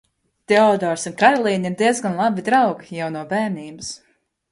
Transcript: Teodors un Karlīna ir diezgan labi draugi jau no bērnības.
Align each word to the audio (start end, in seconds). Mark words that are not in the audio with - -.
Teodors 0.51 1.03
un 1.09 1.13
Karlīna 1.19 1.69
ir 1.71 1.75
diezgan 1.81 2.17
labi 2.21 2.45
draugi 2.47 2.99
jau 3.01 3.11
no 3.17 3.23
bērnības. 3.35 3.93